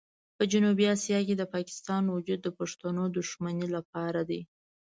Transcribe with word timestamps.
په 0.37 0.43
جنوبي 0.51 0.85
اسیا 0.95 1.19
کې 1.27 1.35
د 1.37 1.43
پاکستان 1.53 2.03
وجود 2.15 2.39
د 2.43 2.47
پښتنو 2.59 3.03
د 3.09 3.13
دښمنۍ 3.17 3.67
لپاره 3.75 4.21
دی. 4.29 4.41